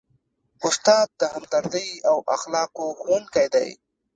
[0.67, 3.69] استاد د همدردۍ او اخلاقو ښوونکی دی.